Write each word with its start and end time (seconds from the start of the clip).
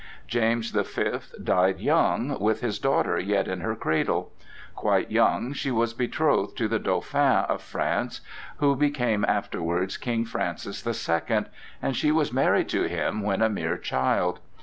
James 0.27 0.71
the 0.71 0.83
Fifth 0.83 1.35
died 1.43 1.79
young, 1.79 2.39
with 2.39 2.61
his 2.61 2.79
daughter 2.79 3.19
yet 3.19 3.47
in 3.47 3.61
her 3.61 3.75
cradle. 3.75 4.31
Quite 4.75 5.11
young 5.11 5.53
she 5.53 5.69
was 5.69 5.93
betrothed 5.93 6.57
to 6.57 6.67
the 6.67 6.79
Dauphin 6.79 7.45
of 7.47 7.61
France, 7.61 8.21
who 8.57 8.75
became 8.75 9.23
afterwards 9.23 9.97
King 9.97 10.25
Francis 10.25 10.81
the 10.81 10.95
Second, 10.95 11.49
and 11.83 11.95
she 11.95 12.11
was 12.11 12.33
married 12.33 12.67
to 12.69 12.85
him 12.89 13.21
when 13.21 13.43
a 13.43 13.47
mere 13.49 13.77
child. 13.77 14.39